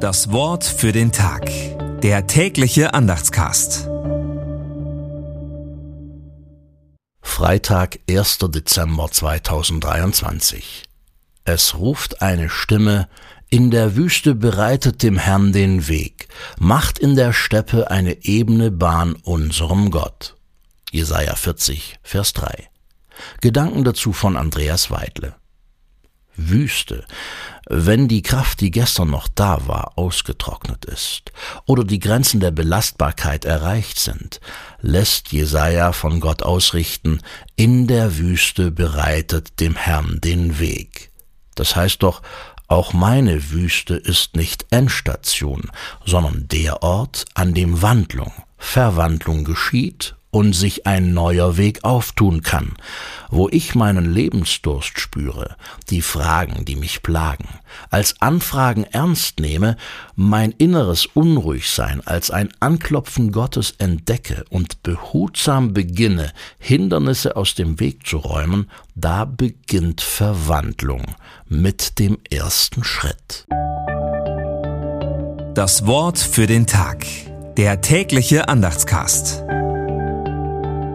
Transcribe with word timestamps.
Das 0.00 0.32
Wort 0.32 0.64
für 0.64 0.92
den 0.92 1.12
Tag. 1.12 1.50
Der 2.00 2.26
tägliche 2.26 2.94
Andachtscast. 2.94 3.86
Freitag, 7.20 7.98
1. 8.08 8.38
Dezember 8.48 9.10
2023. 9.10 10.84
Es 11.44 11.74
ruft 11.74 12.22
eine 12.22 12.48
Stimme, 12.48 13.10
in 13.50 13.70
der 13.70 13.94
Wüste 13.94 14.34
bereitet 14.34 15.02
dem 15.02 15.18
Herrn 15.18 15.52
den 15.52 15.86
Weg, 15.86 16.28
macht 16.58 16.98
in 16.98 17.14
der 17.14 17.34
Steppe 17.34 17.90
eine 17.90 18.24
ebene 18.24 18.70
Bahn 18.70 19.16
unserem 19.16 19.90
Gott. 19.90 20.34
Jesaja 20.90 21.36
40, 21.36 21.98
Vers 22.02 22.32
3. 22.32 22.70
Gedanken 23.42 23.84
dazu 23.84 24.14
von 24.14 24.38
Andreas 24.38 24.90
Weidle. 24.90 25.34
Wüste, 26.36 27.04
wenn 27.68 28.08
die 28.08 28.22
Kraft, 28.22 28.60
die 28.60 28.70
gestern 28.70 29.10
noch 29.10 29.28
da 29.28 29.66
war, 29.66 29.92
ausgetrocknet 29.96 30.84
ist 30.84 31.32
oder 31.66 31.84
die 31.84 31.98
Grenzen 31.98 32.40
der 32.40 32.50
Belastbarkeit 32.50 33.44
erreicht 33.44 33.98
sind, 33.98 34.40
lässt 34.80 35.32
Jesaja 35.32 35.92
von 35.92 36.20
Gott 36.20 36.42
ausrichten, 36.42 37.20
in 37.56 37.86
der 37.86 38.18
Wüste 38.18 38.70
bereitet 38.70 39.60
dem 39.60 39.76
Herrn 39.76 40.20
den 40.20 40.58
Weg. 40.58 41.10
Das 41.54 41.76
heißt 41.76 42.02
doch, 42.02 42.22
auch 42.68 42.92
meine 42.92 43.50
Wüste 43.50 43.94
ist 43.94 44.36
nicht 44.36 44.66
Endstation, 44.70 45.70
sondern 46.06 46.46
der 46.46 46.84
Ort, 46.84 47.24
an 47.34 47.52
dem 47.52 47.82
Wandlung, 47.82 48.32
Verwandlung 48.60 49.42
geschieht 49.42 50.14
und 50.30 50.52
sich 50.52 50.86
ein 50.86 51.12
neuer 51.12 51.56
Weg 51.56 51.82
auftun 51.82 52.42
kann, 52.42 52.74
wo 53.30 53.48
ich 53.48 53.74
meinen 53.74 54.12
Lebensdurst 54.12 55.00
spüre, 55.00 55.56
die 55.90 56.02
Fragen, 56.02 56.64
die 56.64 56.76
mich 56.76 57.02
plagen, 57.02 57.48
als 57.90 58.20
Anfragen 58.20 58.84
ernst 58.84 59.40
nehme, 59.40 59.76
mein 60.14 60.52
inneres 60.52 61.06
Unruhigsein 61.06 62.00
als 62.06 62.30
ein 62.30 62.50
Anklopfen 62.60 63.32
Gottes 63.32 63.74
entdecke 63.78 64.44
und 64.50 64.82
behutsam 64.84 65.72
beginne, 65.74 66.32
Hindernisse 66.58 67.36
aus 67.36 67.54
dem 67.54 67.80
Weg 67.80 68.06
zu 68.06 68.18
räumen, 68.18 68.70
da 68.94 69.24
beginnt 69.24 70.00
Verwandlung 70.00 71.16
mit 71.48 71.98
dem 71.98 72.18
ersten 72.30 72.84
Schritt. 72.84 73.46
Das 75.54 75.86
Wort 75.86 76.18
für 76.18 76.46
den 76.46 76.66
Tag. 76.66 77.04
Der 77.56 77.80
tägliche 77.80 78.48
Andachtscast. 78.48 79.42